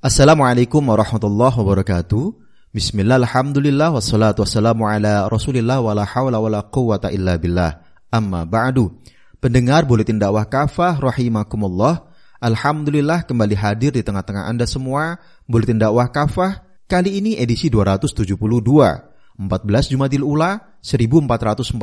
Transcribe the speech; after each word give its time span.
Assalamualaikum 0.00 0.80
warahmatullahi 0.80 1.52
wabarakatuh. 1.60 2.32
Bismillah, 2.72 3.20
alhamdulillah, 3.20 3.92
wassalatu 3.92 4.40
wassalamu 4.40 4.88
ala 4.88 5.28
rasulillah 5.28 5.76
wa 5.76 5.92
la 5.92 6.08
hawla 6.08 6.40
wa 6.40 6.48
la 6.48 6.64
quwata 6.64 7.12
illa 7.12 7.36
billah. 7.36 7.84
Amma 8.08 8.48
ba'du. 8.48 8.96
Pendengar 9.44 9.84
Buletin 9.84 10.16
Dakwah 10.16 10.48
Kafah 10.48 10.96
rahimakumullah. 11.04 12.08
Alhamdulillah 12.40 13.28
kembali 13.28 13.52
hadir 13.52 13.92
di 13.92 14.00
tengah-tengah 14.00 14.48
Anda 14.48 14.64
semua. 14.64 15.20
Buletin 15.44 15.76
Dakwah 15.76 16.08
Kafah 16.08 16.64
kali 16.88 17.20
ini 17.20 17.36
edisi 17.36 17.68
272. 17.68 18.40
14 18.40 19.92
Jumadil 19.92 20.24
Ula 20.24 20.80
1444 20.80 21.76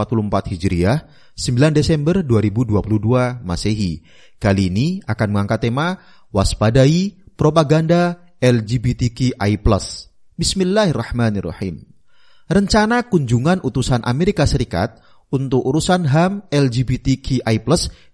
Hijriah 0.57 1.05
9 1.37 1.69
Desember 1.69 2.25
2022 2.25 2.81
Masehi. 3.45 4.01
Kali 4.41 4.73
ini 4.73 5.05
akan 5.05 5.27
mengangkat 5.29 5.69
tema 5.69 6.01
waspadai 6.33 7.26
propaganda 7.37 8.33
LGBTQI+. 8.41 9.61
Bismillahirrahmanirrahim. 10.35 11.85
Rencana 12.49 13.05
kunjungan 13.05 13.61
utusan 13.61 14.01
Amerika 14.03 14.49
Serikat 14.49 14.97
untuk 15.29 15.61
urusan 15.61 16.09
HAM 16.09 16.49
LGBTQI+, 16.49 17.61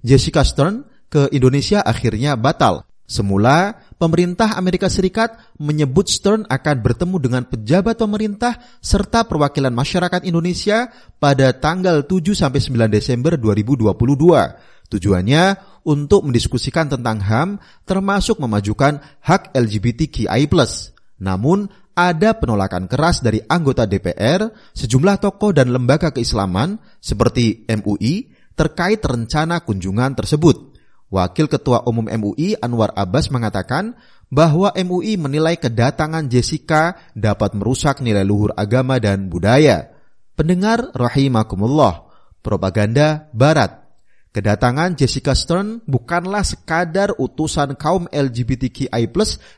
Jessica 0.03 0.43
Stern 0.43 0.83
ke 1.07 1.31
Indonesia 1.31 1.79
akhirnya 1.79 2.35
batal. 2.35 2.83
Semula, 3.03 3.77
pemerintah 3.99 4.55
Amerika 4.57 4.87
Serikat 4.87 5.35
menyebut 5.59 6.07
Stern 6.09 6.47
akan 6.47 6.77
bertemu 6.81 7.17
dengan 7.19 7.43
pejabat 7.45 7.99
pemerintah 7.99 8.57
serta 8.79 9.27
perwakilan 9.27 9.71
masyarakat 9.71 10.23
Indonesia 10.23 10.89
pada 11.19 11.51
tanggal 11.53 12.07
7 12.07 12.33
sampai 12.33 12.59
9 12.63 12.89
Desember 12.89 13.35
2022. 13.37 14.82
Tujuannya 14.93 15.57
untuk 15.89 16.29
mendiskusikan 16.29 16.85
tentang 16.85 17.17
HAM 17.17 17.57
termasuk 17.89 18.37
memajukan 18.37 19.01
hak 19.25 19.57
LGBTQI+. 19.57 20.45
Namun, 21.17 21.65
ada 21.93 22.37
penolakan 22.37 22.85
keras 22.89 23.21
dari 23.21 23.41
anggota 23.45 23.85
DPR, 23.89 24.49
sejumlah 24.73 25.17
tokoh 25.21 25.53
dan 25.53 25.69
lembaga 25.73 26.09
keislaman 26.09 26.77
seperti 27.01 27.65
MUI 27.69 28.33
terkait 28.53 29.01
rencana 29.01 29.61
kunjungan 29.61 30.13
tersebut. 30.13 30.77
Wakil 31.13 31.45
Ketua 31.45 31.85
Umum 31.85 32.09
MUI 32.09 32.57
Anwar 32.57 32.93
Abbas 32.97 33.29
mengatakan 33.29 33.93
bahwa 34.33 34.73
MUI 34.73 35.21
menilai 35.21 35.61
kedatangan 35.61 36.25
Jessica 36.25 36.97
dapat 37.13 37.53
merusak 37.53 38.01
nilai 38.01 38.25
luhur 38.25 38.49
agama 38.57 38.97
dan 38.97 39.29
budaya. 39.29 39.93
Pendengar 40.33 40.89
rahimakumullah, 40.97 42.09
propaganda 42.41 43.29
barat 43.29 43.82
Kedatangan 44.33 44.97
Jessica 44.97 45.37
Stern 45.37 45.85
bukanlah 45.85 46.41
sekadar 46.41 47.13
utusan 47.21 47.77
kaum 47.77 48.09
LGBTQI+, 48.09 49.05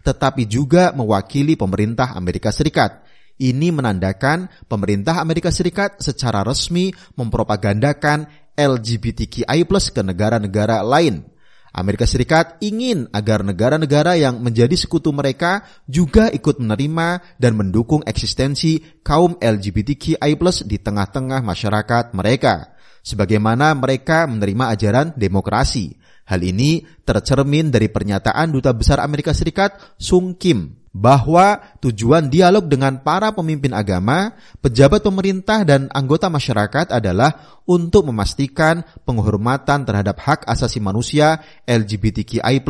tetapi 0.04 0.44
juga 0.52 0.92
mewakili 0.92 1.56
pemerintah 1.56 2.12
Amerika 2.12 2.52
Serikat. 2.52 3.08
Ini 3.40 3.72
menandakan 3.72 4.52
pemerintah 4.68 5.24
Amerika 5.24 5.48
Serikat 5.48 6.04
secara 6.04 6.44
resmi 6.44 6.92
mempropagandakan 7.16 8.28
LGBTQI+ 8.52 9.64
ke 9.96 10.02
negara-negara 10.04 10.84
lain. 10.84 11.24
Amerika 11.72 12.04
Serikat 12.04 12.60
ingin 12.60 13.08
agar 13.16 13.48
negara-negara 13.48 14.20
yang 14.20 14.44
menjadi 14.44 14.76
sekutu 14.76 15.16
mereka 15.16 15.64
juga 15.88 16.28
ikut 16.28 16.60
menerima 16.60 17.40
dan 17.40 17.56
mendukung 17.56 18.04
eksistensi 18.04 18.84
kaum 19.08 19.40
LGBTQI+ 19.40 20.36
di 20.68 20.78
tengah-tengah 20.84 21.40
masyarakat 21.40 22.12
mereka 22.12 22.75
sebagaimana 23.06 23.78
mereka 23.78 24.26
menerima 24.26 24.74
ajaran 24.74 25.08
demokrasi. 25.14 25.94
Hal 26.26 26.42
ini 26.42 26.82
tercermin 27.06 27.70
dari 27.70 27.86
pernyataan 27.86 28.50
Duta 28.50 28.74
Besar 28.74 28.98
Amerika 28.98 29.30
Serikat 29.30 29.78
Sung 30.02 30.34
Kim 30.34 30.74
bahwa 30.90 31.62
tujuan 31.84 32.32
dialog 32.32 32.66
dengan 32.66 33.04
para 33.04 33.30
pemimpin 33.36 33.76
agama, 33.78 34.34
pejabat 34.64 35.06
pemerintah 35.06 35.62
dan 35.68 35.92
anggota 35.92 36.32
masyarakat 36.32 36.90
adalah 36.90 37.62
untuk 37.68 38.10
memastikan 38.10 38.82
penghormatan 39.04 39.84
terhadap 39.84 40.18
hak 40.24 40.48
asasi 40.50 40.80
manusia 40.82 41.44
LGBTQI+, 41.68 42.64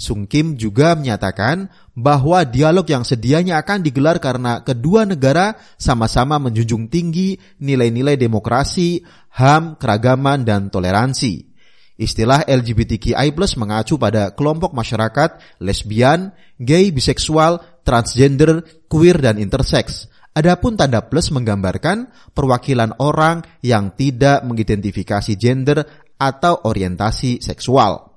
Sung 0.00 0.24
Kim 0.24 0.56
juga 0.56 0.96
menyatakan 0.96 1.68
bahwa 1.92 2.40
dialog 2.48 2.88
yang 2.88 3.04
sedianya 3.04 3.60
akan 3.60 3.84
digelar 3.84 4.16
karena 4.16 4.64
kedua 4.64 5.04
negara 5.04 5.60
sama-sama 5.76 6.40
menjunjung 6.40 6.88
tinggi 6.88 7.36
nilai-nilai 7.60 8.16
demokrasi, 8.16 9.04
HAM, 9.36 9.76
keragaman, 9.76 10.48
dan 10.48 10.72
toleransi. 10.72 11.52
Istilah 12.00 12.48
LGBTQI+ 12.48 13.28
mengacu 13.60 14.00
pada 14.00 14.32
kelompok 14.32 14.72
masyarakat 14.72 15.60
lesbian, 15.60 16.32
gay, 16.56 16.88
biseksual, 16.96 17.60
transgender, 17.84 18.64
queer, 18.88 19.20
dan 19.20 19.36
intersex. 19.36 20.08
Adapun 20.32 20.80
tanda 20.80 21.04
plus 21.12 21.28
menggambarkan 21.28 22.08
perwakilan 22.32 22.96
orang 23.04 23.44
yang 23.60 23.92
tidak 23.92 24.48
mengidentifikasi 24.48 25.36
gender 25.36 25.84
atau 26.16 26.64
orientasi 26.64 27.44
seksual. 27.44 28.09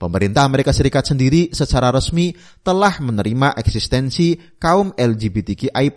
Pemerintah 0.00 0.48
Amerika 0.48 0.72
Serikat 0.72 1.12
sendiri 1.12 1.52
secara 1.52 1.92
resmi 1.92 2.32
telah 2.64 2.96
menerima 3.04 3.52
eksistensi 3.60 4.32
kaum 4.56 4.96
LGBTQI+. 4.96 5.92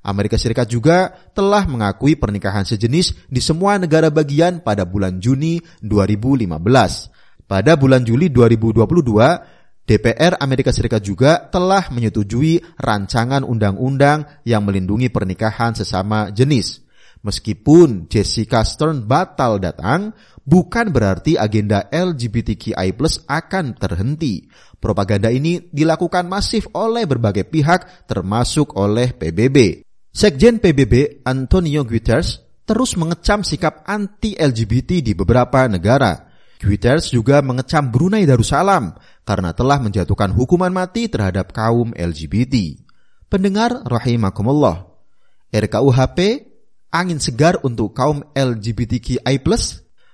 Amerika 0.00 0.40
Serikat 0.40 0.72
juga 0.72 1.12
telah 1.36 1.68
mengakui 1.68 2.16
pernikahan 2.16 2.64
sejenis 2.64 3.28
di 3.28 3.44
semua 3.44 3.76
negara 3.76 4.08
bagian 4.08 4.64
pada 4.64 4.88
bulan 4.88 5.20
Juni 5.20 5.60
2015. 5.84 6.56
Pada 7.44 7.76
bulan 7.76 8.08
Juli 8.08 8.32
2022, 8.32 9.84
DPR 9.84 10.40
Amerika 10.40 10.72
Serikat 10.72 11.04
juga 11.04 11.44
telah 11.52 11.92
menyetujui 11.92 12.80
rancangan 12.80 13.44
undang-undang 13.44 14.24
yang 14.48 14.64
melindungi 14.64 15.12
pernikahan 15.12 15.76
sesama 15.76 16.32
jenis. 16.32 16.85
Meskipun 17.26 18.06
Jessica 18.06 18.62
Stern 18.62 19.02
batal 19.02 19.58
datang, 19.58 20.14
bukan 20.46 20.94
berarti 20.94 21.34
agenda 21.34 21.90
LGBTQI+ 21.90 22.94
akan 23.26 23.74
terhenti. 23.74 24.46
Propaganda 24.78 25.34
ini 25.34 25.66
dilakukan 25.74 26.30
masif 26.30 26.70
oleh 26.70 27.02
berbagai 27.02 27.50
pihak 27.50 28.06
termasuk 28.06 28.78
oleh 28.78 29.10
PBB. 29.10 29.82
Sekjen 30.14 30.62
PBB 30.62 31.26
Antonio 31.26 31.82
Guterres 31.82 32.46
terus 32.62 32.94
mengecam 32.94 33.42
sikap 33.42 33.82
anti-LGBT 33.90 35.02
di 35.02 35.12
beberapa 35.18 35.66
negara. 35.66 36.30
Guterres 36.62 37.10
juga 37.10 37.42
mengecam 37.42 37.90
Brunei 37.90 38.22
Darussalam 38.22 38.94
karena 39.26 39.50
telah 39.50 39.82
menjatuhkan 39.82 40.30
hukuman 40.30 40.70
mati 40.70 41.10
terhadap 41.10 41.50
kaum 41.50 41.90
LGBT. 41.90 42.78
Pendengar 43.26 43.82
rahimakumullah. 43.82 44.94
RKUHP 45.50 46.18
angin 46.96 47.20
segar 47.20 47.60
untuk 47.60 47.92
kaum 47.92 48.24
LGBTQI+. 48.32 49.36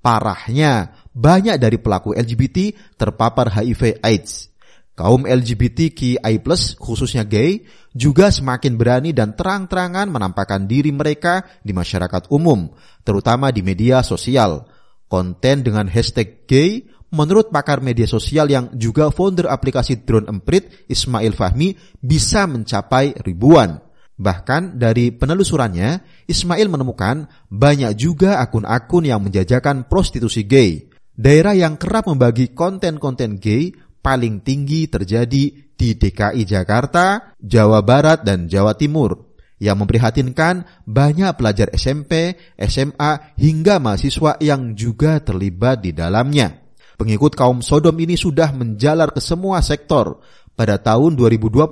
Parahnya, 0.00 0.96
banyak 1.12 1.60
dari 1.60 1.76
pelaku 1.76 2.16
LGBT 2.16 2.72
terpapar 2.96 3.52
HIV 3.52 4.00
AIDS. 4.00 4.51
Kaum 4.92 5.24
LGBTQI+, 5.24 6.36
khususnya 6.76 7.24
gay, 7.24 7.64
juga 7.96 8.28
semakin 8.28 8.76
berani 8.76 9.16
dan 9.16 9.32
terang-terangan 9.32 10.04
menampakkan 10.12 10.68
diri 10.68 10.92
mereka 10.92 11.48
di 11.64 11.72
masyarakat 11.72 12.28
umum, 12.28 12.68
terutama 13.00 13.48
di 13.48 13.64
media 13.64 14.04
sosial. 14.04 14.68
Konten 15.08 15.64
dengan 15.64 15.88
hashtag 15.88 16.44
gay, 16.44 16.92
menurut 17.08 17.48
pakar 17.48 17.80
media 17.80 18.04
sosial 18.04 18.52
yang 18.52 18.68
juga 18.76 19.08
founder 19.08 19.48
aplikasi 19.48 20.04
Drone 20.04 20.28
Emprit, 20.28 20.88
Ismail 20.88 21.32
Fahmi, 21.36 21.72
bisa 22.00 22.44
mencapai 22.44 23.16
ribuan. 23.24 23.80
Bahkan 24.20 24.76
dari 24.76 25.08
penelusurannya, 25.08 26.04
Ismail 26.28 26.68
menemukan 26.68 27.28
banyak 27.48 27.96
juga 27.96 28.44
akun-akun 28.44 29.08
yang 29.08 29.24
menjajakan 29.24 29.88
prostitusi 29.88 30.44
gay. 30.44 30.92
Daerah 31.12 31.56
yang 31.56 31.80
kerap 31.80 32.08
membagi 32.08 32.52
konten-konten 32.52 33.40
gay 33.40 33.72
paling 34.02 34.42
tinggi 34.42 34.90
terjadi 34.90 35.44
di 35.72 35.88
DKI 35.96 36.42
Jakarta, 36.44 37.32
Jawa 37.38 37.80
Barat, 37.80 38.26
dan 38.26 38.50
Jawa 38.50 38.74
Timur. 38.74 39.32
Yang 39.62 39.86
memprihatinkan 39.86 40.66
banyak 40.90 41.38
pelajar 41.38 41.70
SMP, 41.70 42.34
SMA, 42.58 43.38
hingga 43.38 43.78
mahasiswa 43.78 44.36
yang 44.42 44.74
juga 44.74 45.22
terlibat 45.22 45.86
di 45.86 45.94
dalamnya. 45.94 46.58
Pengikut 46.98 47.38
kaum 47.38 47.62
Sodom 47.62 47.94
ini 48.02 48.18
sudah 48.18 48.50
menjalar 48.50 49.14
ke 49.14 49.22
semua 49.22 49.62
sektor. 49.62 50.18
Pada 50.52 50.76
tahun 50.82 51.16
2020 51.16 51.62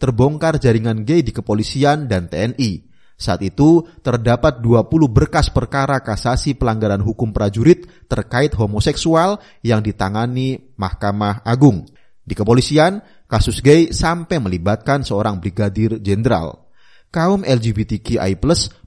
terbongkar 0.00 0.58
jaringan 0.58 1.06
gay 1.06 1.22
di 1.22 1.30
kepolisian 1.30 2.08
dan 2.10 2.26
TNI. 2.26 2.95
Saat 3.16 3.40
itu 3.40 3.80
terdapat 4.04 4.60
20 4.60 4.92
berkas 5.08 5.48
perkara 5.48 6.04
kasasi 6.04 6.52
pelanggaran 6.52 7.00
hukum 7.00 7.32
prajurit 7.32 7.88
terkait 8.12 8.52
homoseksual 8.52 9.40
yang 9.64 9.80
ditangani 9.80 10.68
Mahkamah 10.76 11.40
Agung. 11.40 11.88
Di 12.20 12.36
kepolisian, 12.36 13.00
kasus 13.24 13.64
gay 13.64 13.88
sampai 13.88 14.36
melibatkan 14.36 15.00
seorang 15.00 15.40
brigadir 15.40 15.96
jenderal. 16.04 16.68
Kaum 17.08 17.40
LGBTQI+ 17.40 18.36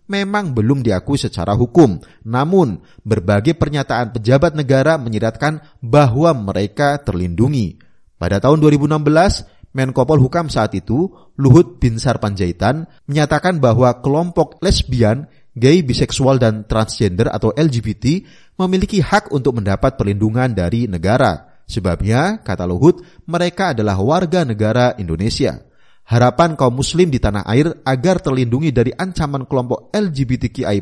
memang 0.06 0.54
belum 0.54 0.86
diakui 0.86 1.18
secara 1.18 1.58
hukum, 1.58 1.98
namun 2.22 2.86
berbagai 3.02 3.58
pernyataan 3.58 4.14
pejabat 4.14 4.54
negara 4.54 5.02
menyiratkan 5.02 5.62
bahwa 5.82 6.34
mereka 6.38 7.02
terlindungi. 7.02 7.82
Pada 8.20 8.38
tahun 8.44 8.60
2016, 8.60 9.59
Menko 9.70 10.02
Polhukam 10.06 10.50
saat 10.50 10.74
itu, 10.74 11.14
Luhut 11.38 11.78
Binsar 11.78 12.18
Panjaitan, 12.18 12.90
menyatakan 13.06 13.62
bahwa 13.62 14.02
kelompok 14.02 14.58
lesbian, 14.66 15.30
gay, 15.54 15.86
biseksual, 15.86 16.42
dan 16.42 16.66
transgender 16.66 17.30
atau 17.30 17.54
LGBT 17.54 18.26
memiliki 18.58 18.98
hak 19.00 19.30
untuk 19.30 19.62
mendapat 19.62 19.94
perlindungan 19.94 20.58
dari 20.58 20.90
negara. 20.90 21.62
Sebabnya, 21.70 22.42
kata 22.42 22.66
Luhut, 22.66 23.06
mereka 23.30 23.78
adalah 23.78 24.02
warga 24.02 24.42
negara 24.42 24.98
Indonesia. 24.98 25.62
Harapan 26.10 26.58
kaum 26.58 26.74
muslim 26.74 27.14
di 27.14 27.22
tanah 27.22 27.46
air 27.46 27.70
agar 27.86 28.18
terlindungi 28.18 28.74
dari 28.74 28.90
ancaman 28.90 29.46
kelompok 29.46 29.94
LGBTQI+, 29.94 30.82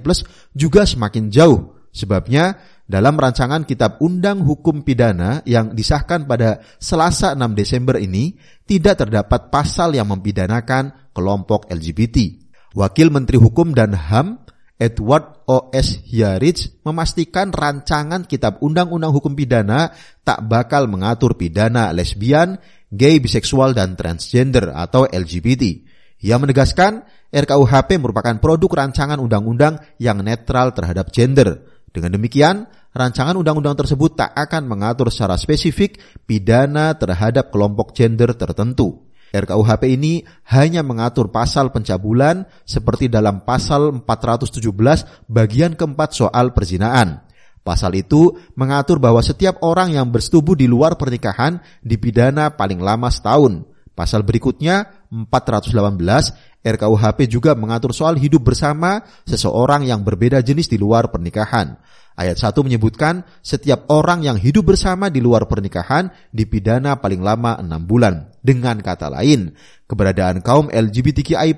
juga 0.56 0.88
semakin 0.88 1.28
jauh. 1.28 1.76
Sebabnya, 1.92 2.56
dalam 2.88 3.20
rancangan 3.20 3.68
Kitab 3.68 4.00
Undang 4.00 4.48
Hukum 4.48 4.82
Pidana 4.88 5.44
yang 5.44 5.76
disahkan 5.76 6.24
pada 6.24 6.64
Selasa 6.80 7.36
6 7.36 7.52
Desember 7.52 8.00
ini 8.00 8.40
tidak 8.64 9.04
terdapat 9.04 9.52
pasal 9.52 9.92
yang 9.92 10.08
mempidanakan 10.08 11.12
kelompok 11.12 11.68
LGBT. 11.68 12.48
Wakil 12.80 13.12
Menteri 13.12 13.36
Hukum 13.44 13.76
dan 13.76 13.92
HAM 13.92 14.40
Edward 14.80 15.44
O.S. 15.52 16.06
Yarich 16.08 16.80
memastikan 16.88 17.52
rancangan 17.52 18.24
Kitab 18.24 18.64
Undang-Undang 18.64 19.12
Hukum 19.12 19.36
Pidana 19.36 19.92
tak 20.24 20.48
bakal 20.48 20.88
mengatur 20.88 21.36
pidana 21.36 21.92
lesbian, 21.92 22.56
gay, 22.88 23.18
biseksual, 23.18 23.74
dan 23.74 23.98
transgender 24.00 24.72
atau 24.72 25.10
LGBT. 25.10 25.84
Ia 26.24 26.38
menegaskan 26.38 27.04
RKUHP 27.34 28.00
merupakan 28.00 28.38
produk 28.40 28.86
rancangan 28.86 29.20
undang-undang 29.20 29.82
yang 30.00 30.22
netral 30.24 30.72
terhadap 30.72 31.12
gender 31.12 31.77
dengan 31.98 32.14
demikian, 32.14 32.70
rancangan 32.94 33.34
undang-undang 33.34 33.74
tersebut 33.74 34.14
tak 34.14 34.32
akan 34.38 34.70
mengatur 34.70 35.10
secara 35.10 35.34
spesifik 35.34 35.98
pidana 36.30 36.94
terhadap 36.94 37.50
kelompok 37.50 37.98
gender 37.98 38.38
tertentu. 38.38 39.10
RKUHP 39.34 39.84
ini 39.92 40.24
hanya 40.54 40.86
mengatur 40.86 41.34
pasal 41.34 41.74
pencabulan 41.74 42.48
seperti 42.64 43.12
dalam 43.12 43.44
pasal 43.44 43.92
417 44.06 45.28
bagian 45.28 45.76
keempat 45.76 46.16
soal 46.16 46.56
perzinaan. 46.56 47.28
Pasal 47.66 48.00
itu 48.00 48.32
mengatur 48.56 48.96
bahwa 48.96 49.20
setiap 49.20 49.60
orang 49.60 49.92
yang 49.92 50.08
bersetubuh 50.08 50.56
di 50.56 50.72
luar 50.72 50.96
pernikahan 50.96 51.60
dipidana 51.84 52.56
paling 52.56 52.80
lama 52.80 53.12
setahun. 53.12 53.68
Pasal 53.92 54.24
berikutnya 54.24 54.88
418 55.12 56.57
RKUHP 56.68 57.32
juga 57.32 57.56
mengatur 57.56 57.96
soal 57.96 58.20
hidup 58.20 58.52
bersama 58.52 59.00
seseorang 59.24 59.88
yang 59.88 60.04
berbeda 60.04 60.44
jenis 60.44 60.68
di 60.68 60.76
luar 60.76 61.08
pernikahan. 61.08 61.80
Ayat 62.18 62.42
1 62.42 62.66
menyebutkan 62.66 63.22
setiap 63.46 63.94
orang 63.94 64.26
yang 64.26 64.42
hidup 64.42 64.74
bersama 64.74 65.14
di 65.14 65.22
luar 65.22 65.46
pernikahan 65.46 66.10
dipidana 66.34 66.98
paling 66.98 67.22
lama 67.22 67.62
6 67.62 67.70
bulan. 67.86 68.34
Dengan 68.42 68.82
kata 68.82 69.14
lain, 69.14 69.54
keberadaan 69.86 70.42
kaum 70.42 70.74
LGBTQI+ 70.74 71.54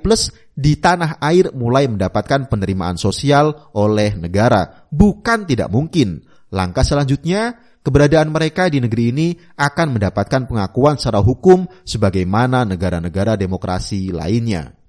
di 0.52 0.76
tanah 0.76 1.16
air 1.24 1.48
mulai 1.56 1.88
mendapatkan 1.88 2.44
penerimaan 2.52 3.00
sosial 3.00 3.72
oleh 3.72 4.12
negara. 4.20 4.84
Bukan 4.92 5.48
tidak 5.48 5.72
mungkin. 5.72 6.28
Langkah 6.52 6.84
selanjutnya 6.84 7.56
keberadaan 7.80 8.28
mereka 8.28 8.68
di 8.68 8.84
negeri 8.84 9.16
ini 9.16 9.28
akan 9.56 9.96
mendapatkan 9.96 10.44
pengakuan 10.44 11.00
secara 11.00 11.24
hukum 11.24 11.64
sebagaimana 11.88 12.68
negara-negara 12.68 13.40
demokrasi 13.40 14.12
lainnya. 14.12 14.79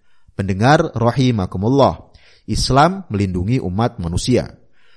Pendengar 0.42 0.90
rahimakumullah, 0.98 2.10
Islam 2.50 3.06
melindungi 3.14 3.62
umat 3.62 4.02
manusia. 4.02 4.50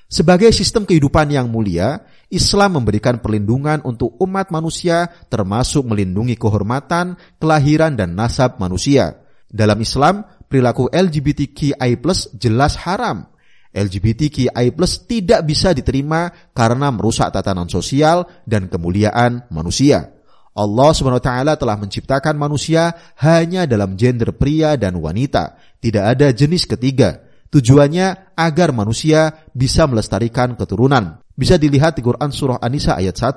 Sebagai 0.08 0.48
sistem 0.56 0.88
kehidupan 0.88 1.28
yang 1.28 1.52
mulia, 1.52 2.00
Islam 2.32 2.80
memberikan 2.80 3.20
perlindungan 3.20 3.84
untuk 3.84 4.16
umat 4.24 4.48
manusia 4.48 5.12
termasuk 5.28 5.84
melindungi 5.84 6.40
kehormatan, 6.40 7.20
kelahiran, 7.36 7.92
dan 7.92 8.16
nasab 8.16 8.56
manusia. 8.56 9.20
Dalam 9.44 9.76
Islam, 9.84 10.24
perilaku 10.48 10.88
LGBTQI+ 10.88 12.00
jelas 12.40 12.80
haram 12.80 13.28
LGBTQI+ 13.68 14.72
tidak 15.04 15.44
bisa 15.44 15.76
diterima 15.76 16.32
karena 16.56 16.88
merusak 16.88 17.28
tatanan 17.36 17.68
sosial 17.68 18.24
dan 18.48 18.72
kemuliaan 18.72 19.44
manusia. 19.52 20.13
Allah 20.54 20.90
SWT 20.94 21.58
telah 21.58 21.76
menciptakan 21.76 22.38
manusia 22.38 22.94
hanya 23.18 23.66
dalam 23.66 23.98
gender 23.98 24.30
pria 24.38 24.78
dan 24.78 24.94
wanita, 25.02 25.58
tidak 25.82 26.04
ada 26.14 26.30
jenis 26.30 26.70
ketiga. 26.70 27.26
Tujuannya 27.50 28.34
agar 28.38 28.70
manusia 28.70 29.46
bisa 29.50 29.86
melestarikan 29.90 30.54
keturunan. 30.54 31.22
Bisa 31.34 31.58
dilihat 31.58 31.98
di 31.98 32.02
Quran 32.06 32.30
Surah 32.30 32.62
An-Nisa 32.62 32.94
ayat 32.94 33.18
1. 33.18 33.34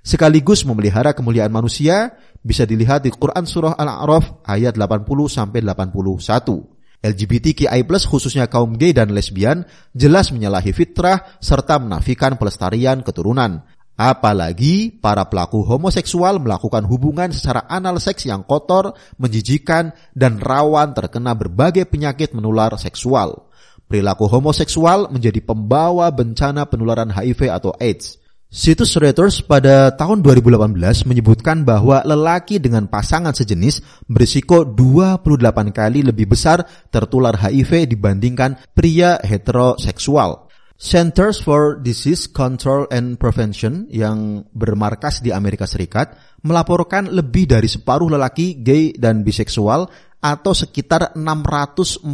Sekaligus 0.00 0.64
memelihara 0.64 1.12
kemuliaan 1.12 1.52
manusia, 1.52 2.16
bisa 2.40 2.64
dilihat 2.64 3.04
di 3.04 3.12
Quran 3.12 3.44
Surah 3.44 3.76
Al-A'raf 3.76 4.44
ayat 4.48 4.80
80 4.80 5.08
sampai 5.28 5.60
81. 5.60 6.76
LGBTQI+ 7.04 7.84
khususnya 8.08 8.48
kaum 8.48 8.74
gay 8.74 8.96
dan 8.96 9.12
lesbian 9.12 9.68
jelas 9.92 10.32
menyalahi 10.32 10.72
fitrah 10.72 11.38
serta 11.38 11.76
menafikan 11.76 12.40
pelestarian 12.40 13.04
keturunan. 13.04 13.62
Apalagi 13.96 14.92
para 14.92 15.24
pelaku 15.24 15.64
homoseksual 15.64 16.36
melakukan 16.36 16.84
hubungan 16.84 17.32
secara 17.32 17.64
anal 17.64 17.96
seks 17.96 18.28
yang 18.28 18.44
kotor, 18.44 18.92
menjijikan, 19.16 19.96
dan 20.12 20.36
rawan 20.36 20.92
terkena 20.92 21.32
berbagai 21.32 21.88
penyakit 21.88 22.36
menular 22.36 22.76
seksual. 22.76 23.48
Perilaku 23.88 24.28
homoseksual 24.28 25.08
menjadi 25.08 25.40
pembawa 25.40 26.12
bencana 26.12 26.68
penularan 26.68 27.08
HIV 27.08 27.48
atau 27.48 27.72
AIDS. 27.80 28.20
Situs 28.46 28.94
Reuters 29.00 29.42
pada 29.42 29.90
tahun 29.96 30.22
2018 30.22 30.78
menyebutkan 31.08 31.66
bahwa 31.66 32.04
lelaki 32.06 32.62
dengan 32.62 32.86
pasangan 32.86 33.34
sejenis 33.34 34.06
berisiko 34.06 34.62
28 34.62 35.74
kali 35.74 36.06
lebih 36.06 36.30
besar 36.30 36.62
tertular 36.92 37.34
HIV 37.34 37.90
dibandingkan 37.96 38.60
pria 38.70 39.18
heteroseksual. 39.18 40.45
Centers 40.76 41.40
for 41.40 41.80
Disease 41.80 42.28
Control 42.28 42.84
and 42.92 43.16
Prevention 43.16 43.88
yang 43.88 44.44
bermarkas 44.52 45.24
di 45.24 45.32
Amerika 45.32 45.64
Serikat 45.64 46.12
melaporkan 46.44 47.08
lebih 47.08 47.48
dari 47.48 47.64
separuh 47.64 48.12
lelaki 48.12 48.60
gay 48.60 48.92
dan 48.92 49.24
biseksual 49.24 49.88
atau 50.20 50.52
sekitar 50.52 51.16
648.500 51.16 52.12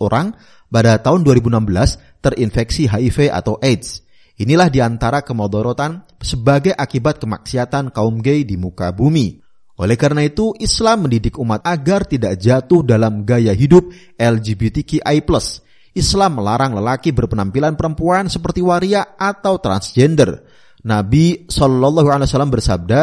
orang 0.00 0.32
pada 0.72 0.96
tahun 1.04 1.20
2016 1.20 2.24
terinfeksi 2.24 2.88
HIV 2.88 3.28
atau 3.28 3.60
AIDS. 3.60 4.08
Inilah 4.40 4.72
di 4.72 4.80
antara 4.80 5.20
kemodorotan 5.20 6.08
sebagai 6.24 6.72
akibat 6.72 7.20
kemaksiatan 7.20 7.92
kaum 7.92 8.24
gay 8.24 8.48
di 8.48 8.56
muka 8.56 8.88
bumi. 8.88 9.36
Oleh 9.76 10.00
karena 10.00 10.24
itu, 10.24 10.56
Islam 10.56 11.04
mendidik 11.04 11.36
umat 11.36 11.60
agar 11.60 12.08
tidak 12.08 12.40
jatuh 12.40 12.80
dalam 12.80 13.28
gaya 13.28 13.52
hidup 13.52 13.92
LGBTQI+. 14.16 15.67
Islam 15.98 16.38
melarang 16.38 16.78
lelaki 16.78 17.10
berpenampilan 17.10 17.74
perempuan 17.74 18.30
seperti 18.30 18.62
waria 18.62 19.18
atau 19.18 19.58
transgender. 19.58 20.46
Nabi 20.86 21.50
Shallallahu 21.50 22.08
Alaihi 22.08 22.30
Wasallam 22.30 22.54
bersabda, 22.54 23.00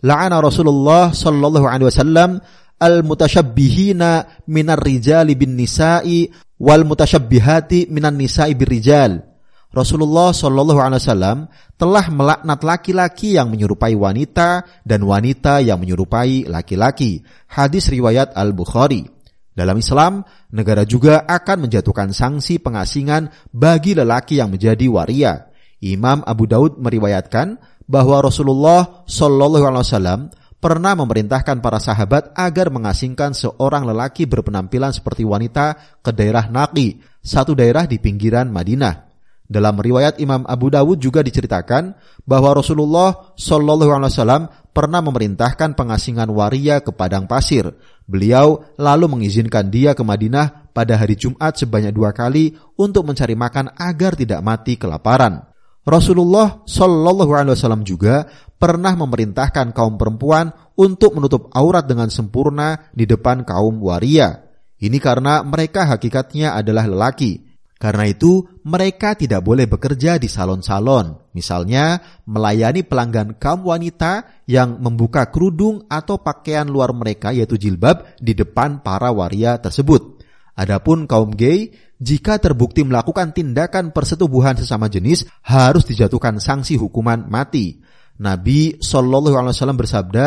"La'ana 0.00 0.40
Rasulullah 0.40 1.12
Shallallahu 1.12 1.68
Alaihi 1.68 1.88
Wasallam 1.92 2.40
al-mutasyabbihina 2.80 4.44
minar 4.48 4.80
rijali 4.80 5.36
bin 5.36 5.52
nisa'i 5.54 6.32
wal 6.56 6.88
mutasyabbihati 6.88 7.92
minan 7.92 8.16
nisa'i 8.16 8.56
bir 8.56 8.72
rijal." 8.72 9.28
Rasulullah 9.68 10.32
Shallallahu 10.32 10.80
Alaihi 10.80 11.04
Wasallam 11.04 11.38
telah 11.76 12.08
melaknat 12.08 12.64
laki-laki 12.64 13.36
yang 13.36 13.52
menyerupai 13.52 13.92
wanita 13.92 14.64
dan 14.80 15.04
wanita 15.04 15.60
yang 15.60 15.76
menyerupai 15.76 16.48
laki-laki. 16.48 17.20
Hadis 17.52 17.92
riwayat 17.92 18.32
Al 18.32 18.56
Bukhari. 18.56 19.17
Dalam 19.58 19.74
Islam, 19.74 20.22
negara 20.54 20.86
juga 20.86 21.26
akan 21.26 21.66
menjatuhkan 21.66 22.14
sanksi 22.14 22.62
pengasingan 22.62 23.34
bagi 23.50 23.98
lelaki 23.98 24.38
yang 24.38 24.54
menjadi 24.54 24.86
waria. 24.86 25.50
Imam 25.82 26.22
Abu 26.22 26.46
Daud 26.46 26.78
meriwayatkan 26.78 27.58
bahwa 27.90 28.22
Rasulullah 28.22 29.02
Shallallahu 29.10 29.66
Alaihi 29.66 29.82
Wasallam 29.82 30.20
pernah 30.62 30.94
memerintahkan 30.94 31.58
para 31.58 31.82
sahabat 31.82 32.30
agar 32.38 32.70
mengasingkan 32.70 33.34
seorang 33.34 33.82
lelaki 33.82 34.30
berpenampilan 34.30 34.94
seperti 34.94 35.26
wanita 35.26 35.74
ke 36.06 36.14
daerah 36.14 36.46
Naqi, 36.46 37.02
satu 37.18 37.58
daerah 37.58 37.82
di 37.90 37.98
pinggiran 37.98 38.54
Madinah. 38.54 39.07
Dalam 39.48 39.80
riwayat 39.80 40.20
Imam 40.20 40.44
Abu 40.44 40.68
Dawud 40.68 41.00
juga 41.00 41.24
diceritakan 41.24 41.96
bahwa 42.28 42.52
Rasulullah 42.52 43.32
Shallallahu 43.32 43.96
Alaihi 43.96 44.12
Wasallam 44.12 44.42
pernah 44.76 45.00
memerintahkan 45.00 45.72
pengasingan 45.72 46.28
waria 46.28 46.84
ke 46.84 46.92
padang 46.92 47.24
pasir. 47.24 47.72
Beliau 48.04 48.60
lalu 48.76 49.08
mengizinkan 49.08 49.72
dia 49.72 49.96
ke 49.96 50.04
Madinah 50.04 50.68
pada 50.76 51.00
hari 51.00 51.16
Jumat 51.16 51.56
sebanyak 51.56 51.96
dua 51.96 52.12
kali 52.12 52.60
untuk 52.76 53.08
mencari 53.08 53.32
makan 53.32 53.72
agar 53.72 54.20
tidak 54.20 54.44
mati 54.44 54.76
kelaparan. 54.76 55.48
Rasulullah 55.88 56.68
Shallallahu 56.68 57.32
Alaihi 57.32 57.56
Wasallam 57.56 57.88
juga 57.88 58.28
pernah 58.60 58.92
memerintahkan 59.00 59.72
kaum 59.72 59.96
perempuan 59.96 60.52
untuk 60.76 61.16
menutup 61.16 61.48
aurat 61.56 61.88
dengan 61.88 62.12
sempurna 62.12 62.92
di 62.92 63.08
depan 63.08 63.48
kaum 63.48 63.80
waria. 63.80 64.44
Ini 64.76 65.00
karena 65.00 65.40
mereka 65.40 65.88
hakikatnya 65.88 66.52
adalah 66.52 66.84
lelaki 66.84 67.47
karena 67.78 68.10
itu, 68.10 68.42
mereka 68.66 69.14
tidak 69.14 69.46
boleh 69.46 69.70
bekerja 69.70 70.18
di 70.18 70.26
salon-salon, 70.26 71.30
misalnya 71.30 72.02
melayani 72.26 72.82
pelanggan 72.82 73.38
kaum 73.38 73.70
wanita 73.70 74.42
yang 74.50 74.82
membuka 74.82 75.30
kerudung 75.30 75.86
atau 75.86 76.18
pakaian 76.18 76.66
luar 76.66 76.90
mereka 76.90 77.30
yaitu 77.30 77.54
jilbab 77.54 78.18
di 78.18 78.34
depan 78.34 78.82
para 78.82 79.14
waria 79.14 79.62
tersebut. 79.62 80.18
Adapun 80.58 81.06
kaum 81.06 81.30
gay, 81.30 81.70
jika 82.02 82.42
terbukti 82.42 82.82
melakukan 82.82 83.30
tindakan 83.30 83.94
persetubuhan 83.94 84.58
sesama 84.58 84.90
jenis, 84.90 85.30
harus 85.46 85.86
dijatuhkan 85.86 86.42
sanksi 86.42 86.74
hukuman 86.74 87.30
mati. 87.30 87.78
Nabi 88.18 88.82
Shallallahu 88.82 89.38
Alaihi 89.38 89.54
Wasallam 89.54 89.78
bersabda, 89.78 90.26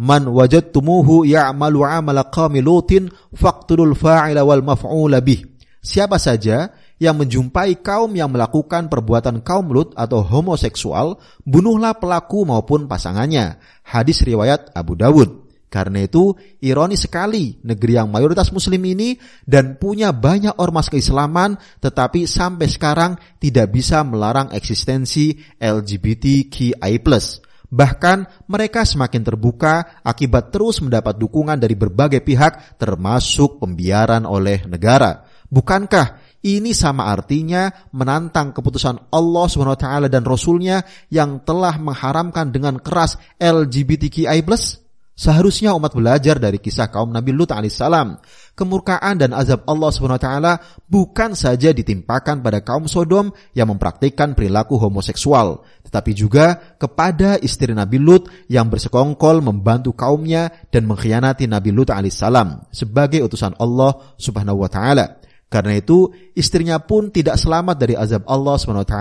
Man 0.00 0.32
wajadtumuhu 0.32 1.28
ya'malu 1.28 1.84
amala 1.84 2.32
qawmi 2.32 2.64
lutin 2.64 3.12
faqtulul 3.36 3.92
fa'ila 3.92 4.48
wal 4.48 4.64
maf'ula 4.64 5.20
bih. 5.20 5.44
Siapa 5.84 6.16
saja 6.16 6.72
yang 6.96 7.20
menjumpai 7.20 7.80
kaum 7.84 8.08
yang 8.16 8.32
melakukan 8.32 8.88
perbuatan 8.88 9.44
kaum 9.44 9.68
Lut 9.68 9.92
atau 9.96 10.24
homoseksual, 10.24 11.20
bunuhlah 11.44 11.96
pelaku 12.00 12.48
maupun 12.48 12.88
pasangannya. 12.88 13.60
Hadis 13.84 14.24
riwayat 14.24 14.72
Abu 14.72 14.96
Dawud. 14.96 15.46
Karena 15.66 16.06
itu, 16.06 16.32
ironi 16.62 16.94
sekali 16.96 17.58
negeri 17.60 17.98
yang 17.98 18.08
mayoritas 18.08 18.54
muslim 18.54 18.80
ini 18.86 19.18
dan 19.44 19.76
punya 19.76 20.14
banyak 20.14 20.56
ormas 20.56 20.88
keislaman, 20.88 21.58
tetapi 21.82 22.24
sampai 22.24 22.70
sekarang 22.70 23.12
tidak 23.42 23.74
bisa 23.74 24.00
melarang 24.06 24.48
eksistensi 24.54 25.36
LGBTQI+. 25.60 26.96
Bahkan 27.66 28.46
mereka 28.46 28.86
semakin 28.86 29.26
terbuka 29.26 30.00
akibat 30.06 30.54
terus 30.54 30.78
mendapat 30.78 31.18
dukungan 31.18 31.58
dari 31.58 31.74
berbagai 31.74 32.22
pihak 32.22 32.78
termasuk 32.78 33.58
pembiaran 33.58 34.22
oleh 34.22 34.62
negara. 34.70 35.26
Bukankah 35.50 36.25
ini 36.44 36.76
sama 36.76 37.08
artinya 37.08 37.70
menantang 37.94 38.52
keputusan 38.52 39.08
Allah 39.12 39.46
SWT 39.48 40.12
dan 40.12 40.22
Rasulnya 40.22 40.84
yang 41.08 41.42
telah 41.42 41.80
mengharamkan 41.80 42.52
dengan 42.52 42.76
keras 42.82 43.16
LGBTQI+. 43.40 44.44
Seharusnya 45.16 45.72
umat 45.72 45.96
belajar 45.96 46.36
dari 46.36 46.60
kisah 46.60 46.92
kaum 46.92 47.08
Nabi 47.08 47.32
Lut 47.32 47.48
alaihissalam. 47.48 48.20
Kemurkaan 48.52 49.16
dan 49.16 49.32
azab 49.32 49.64
Allah 49.64 49.88
SWT 49.88 50.28
bukan 50.92 51.32
saja 51.32 51.72
ditimpakan 51.72 52.44
pada 52.44 52.60
kaum 52.60 52.84
Sodom 52.84 53.32
yang 53.56 53.72
mempraktikkan 53.72 54.36
perilaku 54.36 54.76
homoseksual, 54.76 55.64
tetapi 55.88 56.12
juga 56.12 56.76
kepada 56.76 57.40
istri 57.40 57.72
Nabi 57.72 57.96
Lut 57.96 58.28
yang 58.52 58.68
bersekongkol 58.68 59.40
membantu 59.40 59.96
kaumnya 59.96 60.52
dan 60.68 60.84
mengkhianati 60.84 61.48
Nabi 61.48 61.72
Lut 61.72 61.96
alaihissalam 61.96 62.68
sebagai 62.68 63.24
utusan 63.24 63.56
Allah 63.56 63.96
Subhanahu 64.20 64.60
wa 64.60 64.68
taala. 64.68 65.24
Karena 65.46 65.78
itu 65.78 66.10
istrinya 66.34 66.82
pun 66.82 67.14
tidak 67.14 67.38
selamat 67.38 67.76
dari 67.78 67.94
azab 67.94 68.26
Allah 68.26 68.58
SWT. 68.58 68.96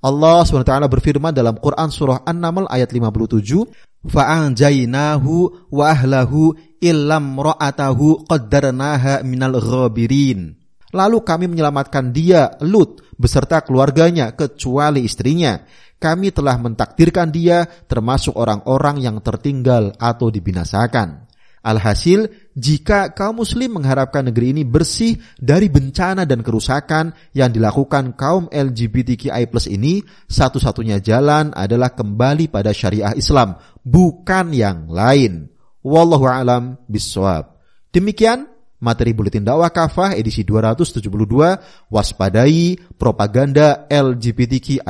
Allah 0.00 0.38
SWT 0.42 0.72
berfirman 0.90 1.30
dalam 1.30 1.60
Quran 1.60 1.92
surah 1.92 2.24
An-Naml 2.24 2.66
ayat 2.66 2.90
57, 2.90 3.68
"Fa'anjainahu 4.08 5.68
wa 5.70 5.84
ahlahu 5.92 6.56
illam 6.80 7.36
ra'atahu 7.36 8.24
qaddarnaha 8.26 9.22
minal 9.22 9.60
ghabirin." 9.60 10.56
Lalu 10.90 11.22
kami 11.22 11.46
menyelamatkan 11.46 12.10
dia, 12.10 12.58
Lut, 12.66 13.14
beserta 13.14 13.62
keluarganya, 13.62 14.34
kecuali 14.34 15.06
istrinya. 15.06 15.62
Kami 16.00 16.32
telah 16.34 16.56
mentakdirkan 16.58 17.30
dia 17.30 17.68
termasuk 17.86 18.34
orang-orang 18.34 19.04
yang 19.04 19.20
tertinggal 19.22 19.94
atau 20.00 20.32
dibinasakan. 20.32 21.29
Alhasil, 21.60 22.32
jika 22.56 23.12
kaum 23.12 23.44
muslim 23.44 23.76
mengharapkan 23.76 24.24
negeri 24.24 24.56
ini 24.56 24.64
bersih 24.64 25.20
dari 25.36 25.68
bencana 25.68 26.24
dan 26.24 26.40
kerusakan 26.40 27.12
yang 27.36 27.52
dilakukan 27.52 28.16
kaum 28.16 28.48
LGBTQI 28.48 29.44
ini, 29.68 30.00
satu-satunya 30.24 31.04
jalan 31.04 31.52
adalah 31.52 31.92
kembali 31.92 32.48
pada 32.48 32.72
syariah 32.72 33.12
Islam, 33.12 33.60
bukan 33.84 34.56
yang 34.56 34.88
lain. 34.88 35.52
Wallahu 35.84 36.24
alam 36.24 36.80
biswab. 36.88 37.60
Demikian 37.92 38.48
materi 38.80 39.12
buletin 39.12 39.44
dakwah 39.44 39.68
kafah 39.68 40.16
edisi 40.16 40.40
272 40.44 41.92
waspadai 41.92 42.80
propaganda 42.96 43.84
LGBTQI+. 43.88 44.80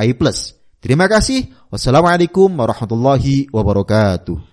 Terima 0.81 1.05
kasih. 1.11 1.51
Wassalamualaikum 1.67 2.47
warahmatullahi 2.47 3.51
wabarakatuh. 3.51 4.50